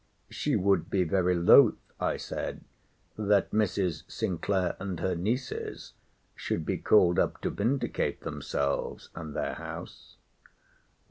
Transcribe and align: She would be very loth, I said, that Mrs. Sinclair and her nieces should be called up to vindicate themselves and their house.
She 0.31 0.55
would 0.55 0.89
be 0.89 1.03
very 1.03 1.35
loth, 1.35 1.75
I 1.99 2.17
said, 2.17 2.61
that 3.19 3.51
Mrs. 3.51 4.01
Sinclair 4.11 4.75
and 4.79 4.99
her 4.99 5.15
nieces 5.15 5.93
should 6.33 6.65
be 6.65 6.79
called 6.79 7.19
up 7.19 7.39
to 7.41 7.51
vindicate 7.51 8.21
themselves 8.21 9.09
and 9.13 9.35
their 9.35 9.53
house. 9.53 10.15